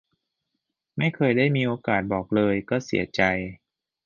[0.97, 3.21] ไม่เคยได้มีโอกาสบอกเลย ก็เสียใจ